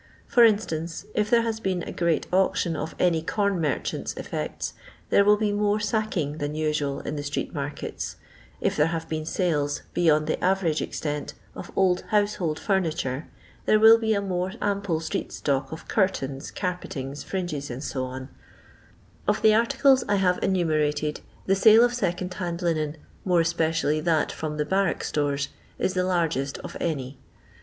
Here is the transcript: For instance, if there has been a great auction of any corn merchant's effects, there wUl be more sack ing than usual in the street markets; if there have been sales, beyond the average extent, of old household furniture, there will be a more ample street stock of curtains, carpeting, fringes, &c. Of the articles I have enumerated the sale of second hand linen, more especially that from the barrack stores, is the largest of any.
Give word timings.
For 0.25 0.43
instance, 0.43 1.05
if 1.13 1.29
there 1.29 1.43
has 1.43 1.59
been 1.59 1.83
a 1.83 1.91
great 1.91 2.25
auction 2.33 2.75
of 2.75 2.95
any 2.97 3.21
corn 3.21 3.61
merchant's 3.61 4.15
effects, 4.15 4.73
there 5.11 5.23
wUl 5.23 5.37
be 5.37 5.51
more 5.53 5.79
sack 5.79 6.17
ing 6.17 6.39
than 6.39 6.55
usual 6.55 7.01
in 7.01 7.17
the 7.17 7.21
street 7.21 7.53
markets; 7.53 8.15
if 8.59 8.75
there 8.75 8.87
have 8.87 9.07
been 9.07 9.27
sales, 9.27 9.83
beyond 9.93 10.25
the 10.25 10.43
average 10.43 10.81
extent, 10.81 11.35
of 11.53 11.71
old 11.75 12.01
household 12.09 12.57
furniture, 12.57 13.27
there 13.67 13.79
will 13.79 13.99
be 13.99 14.15
a 14.15 14.21
more 14.21 14.53
ample 14.59 14.99
street 15.01 15.31
stock 15.31 15.71
of 15.71 15.87
curtains, 15.87 16.49
carpeting, 16.49 17.13
fringes, 17.13 17.65
&c. 17.65 17.99
Of 19.27 19.43
the 19.43 19.53
articles 19.53 20.03
I 20.09 20.15
have 20.15 20.39
enumerated 20.43 21.21
the 21.45 21.53
sale 21.53 21.83
of 21.83 21.93
second 21.93 22.33
hand 22.33 22.63
linen, 22.63 22.97
more 23.23 23.41
especially 23.41 23.99
that 24.01 24.31
from 24.31 24.57
the 24.57 24.65
barrack 24.65 25.03
stores, 25.03 25.49
is 25.77 25.93
the 25.93 26.03
largest 26.03 26.57
of 26.57 26.75
any. 26.79 27.19